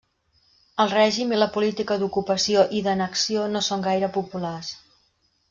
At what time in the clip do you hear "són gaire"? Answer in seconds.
3.69-4.11